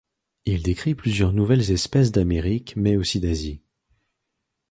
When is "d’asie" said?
3.19-3.61